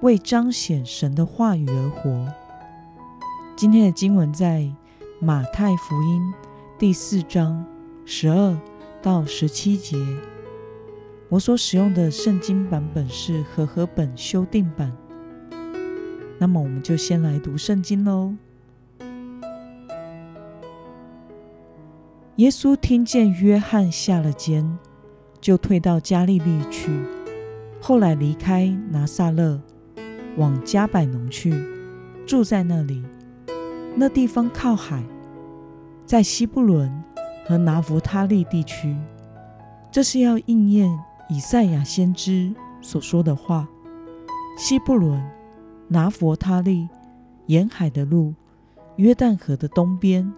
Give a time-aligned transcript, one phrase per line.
[0.00, 2.32] 为彰显神的话语而活。
[3.56, 4.70] 今天的经文在
[5.18, 6.22] 马太福音
[6.78, 7.64] 第四章
[8.04, 8.56] 十二
[9.02, 9.98] 到十七节。
[11.28, 14.96] 我所使用的圣经版本是和合本修订版。
[16.38, 18.36] 那么，我们就先来读圣经喽。
[22.36, 24.78] 耶稣听见约翰下了监，
[25.40, 26.88] 就退到加利利去。
[27.80, 29.60] 后来离开拿撒勒。
[30.38, 31.52] 往迦百农去，
[32.26, 33.04] 住在那里。
[33.94, 35.02] 那地方靠海，
[36.06, 37.02] 在西布伦
[37.46, 38.96] 和拿弗他利地区。
[39.90, 40.88] 这是要应验
[41.28, 43.66] 以赛亚先知所说的话：
[44.56, 45.20] 西布伦、
[45.88, 46.88] 拿弗他利，
[47.46, 48.34] 沿海的路，
[48.96, 50.32] 约旦河的东边，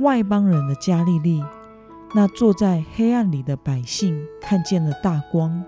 [0.00, 1.44] 外邦人的加利利。
[2.14, 5.62] 那坐在黑暗里的百姓看见了大光，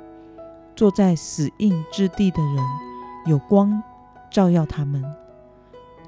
[0.75, 2.90] 坐在死荫之地的人。
[3.27, 3.83] 有光
[4.31, 5.05] 照耀他们。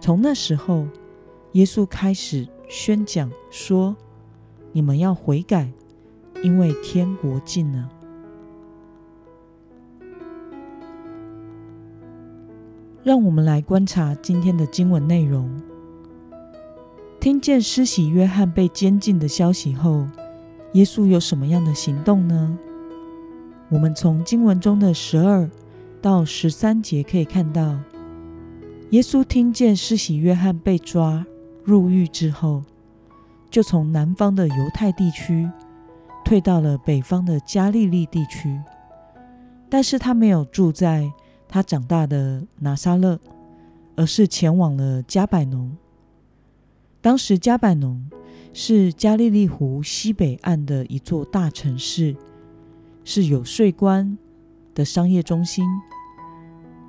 [0.00, 0.86] 从那时候，
[1.52, 3.96] 耶稣开始宣讲说
[4.72, 5.70] ：“你们要悔改，
[6.42, 7.88] 因为天国近了。”
[13.04, 15.50] 让我们来观察今天的经文内容。
[17.20, 20.06] 听见施洗约翰被监禁的消息后，
[20.72, 22.58] 耶稣有什么样的行动呢？
[23.68, 25.48] 我们从经文中的十二。
[26.02, 27.78] 到十三节可以看到，
[28.90, 31.24] 耶稣听见施洗约翰被抓
[31.62, 32.64] 入狱之后，
[33.48, 35.48] 就从南方的犹太地区
[36.24, 38.60] 退到了北方的加利利地区。
[39.70, 41.08] 但是他没有住在
[41.48, 43.20] 他长大的拿撒勒，
[43.94, 45.70] 而是前往了加百农。
[47.00, 48.04] 当时加百农
[48.52, 52.16] 是加利利湖西北岸的一座大城市，
[53.04, 54.18] 是有税官
[54.74, 55.64] 的商业中心。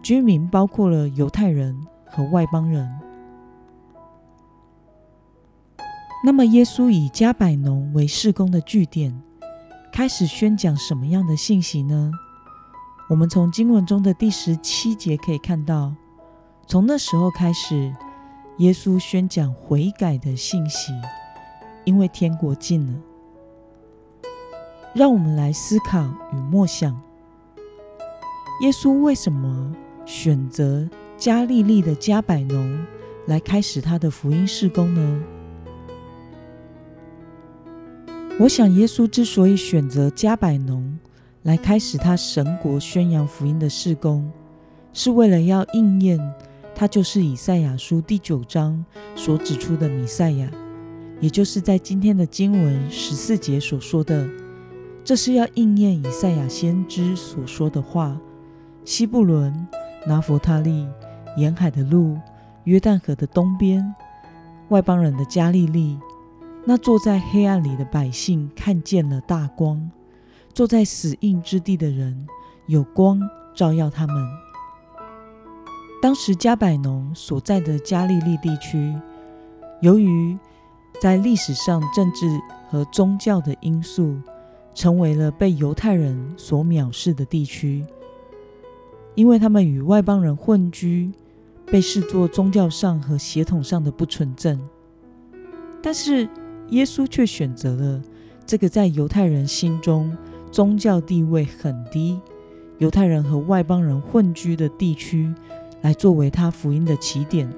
[0.01, 2.89] 居民包括了犹太人和外邦人。
[6.25, 9.21] 那么，耶稣以加百农为事工的据点，
[9.91, 12.11] 开始宣讲什么样的信息呢？
[13.09, 15.93] 我们从经文中的第十七节可以看到，
[16.65, 17.93] 从那时候开始，
[18.57, 20.93] 耶稣宣讲悔改的信息，
[21.83, 22.99] 因为天国近了。
[24.93, 26.01] 让我们来思考
[26.31, 27.01] 与默想，
[28.61, 29.75] 耶稣为什么
[30.05, 30.87] 选择
[31.17, 32.85] 加利利的加百农
[33.25, 35.23] 来开始他的福音事工呢？
[38.39, 40.97] 我想，耶稣之所以选择加百农
[41.41, 44.31] 来开始他神国宣扬福音的事工，
[44.93, 46.19] 是为了要应验
[46.75, 50.49] 他就是以赛亚书第九章所指出的弥赛亚，
[51.19, 54.27] 也就是在今天的经文十四节所说的，
[55.03, 58.17] 这是要应验以赛亚先知所说的话：
[58.85, 59.67] 西布伦。
[60.05, 60.85] 拿弗他利，
[61.37, 62.19] 沿海的路，
[62.65, 63.95] 约旦河的东边，
[64.67, 65.97] 外邦人的加利利。
[66.65, 69.89] 那坐在黑暗里的百姓看见了大光，
[70.53, 72.27] 坐在死荫之地的人
[72.67, 73.17] 有光
[73.55, 74.15] 照耀他们。
[76.01, 78.93] 当时加百农所在的加利利地区，
[79.79, 80.37] 由于
[81.01, 82.27] 在历史上政治
[82.69, 84.19] 和宗教的因素，
[84.75, 87.85] 成为了被犹太人所藐视的地区。
[89.15, 91.11] 因为他们与外邦人混居，
[91.65, 94.59] 被视作宗教上和血统上的不纯正，
[95.81, 96.27] 但是
[96.69, 98.01] 耶稣却选择了
[98.45, 100.15] 这个在犹太人心中
[100.51, 102.19] 宗教地位很低、
[102.79, 105.33] 犹太人和外邦人混居的地区，
[105.81, 107.51] 来作为他福音的起点。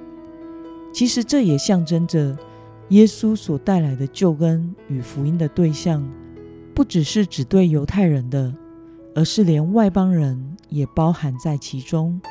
[0.93, 2.37] 其实这也象征着
[2.89, 6.05] 耶稣所带来的救恩与福音的对象，
[6.73, 8.53] 不只是只对犹太人的。
[9.15, 12.21] 而是连外邦人也包含在其中。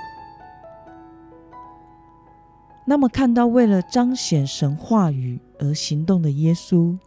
[2.87, 6.99] 那么，看到为了彰显神话语而行动的耶稣，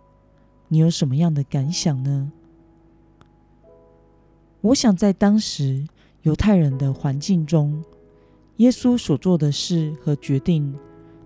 [0.67, 2.31] 你有什么样的感想呢？
[4.61, 5.87] 我想，在当时
[6.23, 7.83] 犹太人的环境中，
[8.55, 10.75] 耶稣所做的事和决定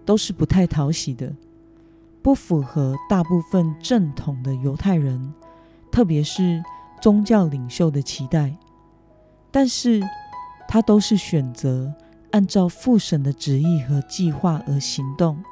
[0.06, 1.34] 都是不太讨喜的，
[2.22, 5.34] 不符合大部分正统的犹太人，
[5.90, 6.62] 特别是。
[7.02, 8.56] 宗教领袖的期待，
[9.50, 10.02] 但是
[10.68, 11.92] 他都是选择
[12.32, 15.44] 按照父神的旨意和计划而行动。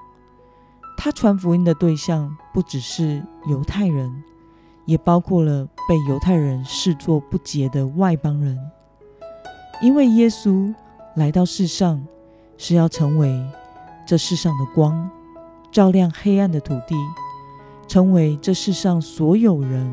[0.96, 4.24] 他传福音的对象不只是犹太人，
[4.86, 8.57] 也包括了被犹太人视作不洁的外邦人。
[9.81, 10.74] 因为耶稣
[11.16, 12.06] 来到世上，
[12.57, 13.44] 是要成为
[14.06, 15.10] 这世上的光，
[15.72, 16.96] 照亮黑暗的土地，
[17.88, 19.90] 成为这世上所有人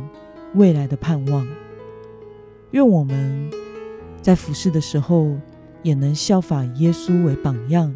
[0.56, 1.46] 未来的盼望。
[2.72, 3.50] 愿我们
[4.20, 5.36] 在服侍的时候，
[5.82, 7.94] 也能效法耶稣为榜样，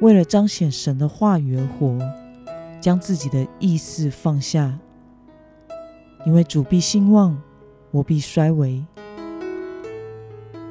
[0.00, 1.98] 为了彰显神的话语而活，
[2.80, 4.78] 将自己的意思放下。
[6.26, 7.36] 因为主必兴旺，
[7.90, 8.84] 我必衰微。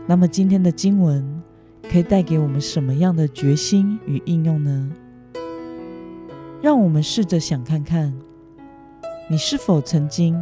[0.07, 1.43] 那么今天的经文
[1.91, 4.91] 可以带给我们什么样的决心与应用呢？
[6.61, 8.13] 让我们试着想看看，
[9.29, 10.39] 你是否曾经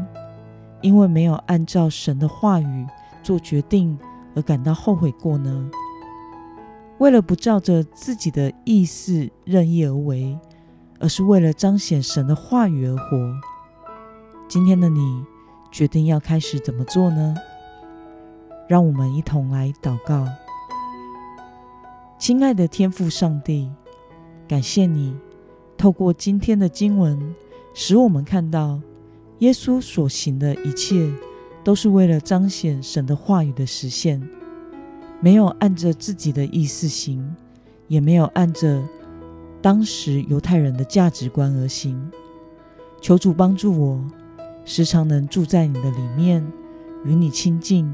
[0.81, 2.87] 因为没有按照神的话语
[3.23, 3.97] 做决定
[4.35, 5.69] 而感到后悔过呢？
[6.99, 10.37] 为了不照着自己的意思任意而为，
[10.99, 13.33] 而是为了彰显神的话语而活。
[14.47, 15.23] 今天的你
[15.71, 17.35] 决定要开始怎么做呢？
[18.67, 20.25] 让我们一同来祷告。
[22.17, 23.71] 亲爱的天父上帝，
[24.47, 25.15] 感谢你
[25.77, 27.35] 透过今天的经文，
[27.73, 28.81] 使我们看到
[29.39, 31.11] 耶稣所行的一切
[31.63, 34.21] 都是为了彰显神的话语的实现。
[35.19, 37.35] 没有按着自己的意思行，
[37.87, 38.83] 也没有按着
[39.61, 42.11] 当时犹太人的价值观而行。
[43.01, 44.03] 求主帮助我，
[44.63, 46.45] 时常能住在你的里面，
[47.03, 47.91] 与你亲近，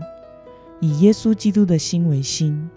[0.80, 2.69] 以耶稣基督的心为心，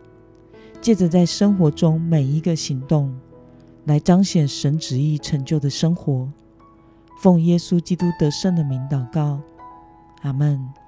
[0.80, 3.12] 借着在生活中每一个行动，
[3.84, 6.28] 来彰显神旨意成就的生活。
[7.18, 9.40] 奉耶稣基督得胜的名祷告，
[10.22, 10.85] 阿门。